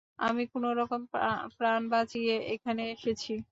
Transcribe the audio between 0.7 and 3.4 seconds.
রকমে প্রাণ বাঁচিয়ে এখানে এসেছি।